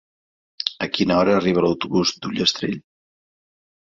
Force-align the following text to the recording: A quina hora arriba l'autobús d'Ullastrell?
A 0.85 0.87
quina 0.93 1.17
hora 1.17 1.35
arriba 1.41 1.63
l'autobús 1.65 2.13
d'Ullastrell? 2.23 2.75